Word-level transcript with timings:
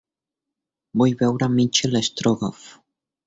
Vull 1.01 1.13
veure 1.19 1.49
Michel 1.57 1.99
Strogoff 2.09 2.65